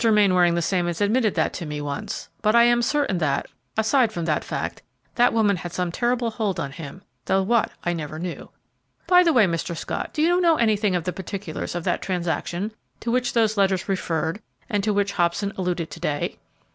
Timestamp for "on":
6.59-6.71